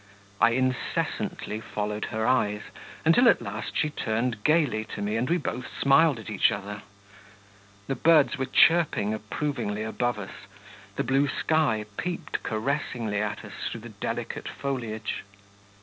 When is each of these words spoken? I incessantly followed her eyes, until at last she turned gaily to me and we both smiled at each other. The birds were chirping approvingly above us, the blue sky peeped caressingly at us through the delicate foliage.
I 0.39 0.53
incessantly 0.57 1.59
followed 1.61 2.05
her 2.05 2.25
eyes, 2.25 2.63
until 3.05 3.29
at 3.29 3.39
last 3.39 3.77
she 3.77 3.91
turned 3.91 4.43
gaily 4.43 4.83
to 4.95 4.99
me 4.99 5.15
and 5.15 5.29
we 5.29 5.37
both 5.37 5.67
smiled 5.79 6.17
at 6.17 6.27
each 6.27 6.51
other. 6.51 6.81
The 7.85 7.93
birds 7.93 8.35
were 8.35 8.47
chirping 8.47 9.13
approvingly 9.13 9.83
above 9.83 10.17
us, 10.17 10.47
the 10.95 11.03
blue 11.03 11.27
sky 11.27 11.85
peeped 11.97 12.41
caressingly 12.41 13.21
at 13.21 13.45
us 13.45 13.53
through 13.69 13.81
the 13.81 13.89
delicate 13.89 14.47
foliage. 14.47 15.21